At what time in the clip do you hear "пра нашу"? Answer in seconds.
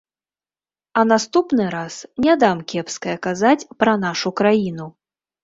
3.85-4.35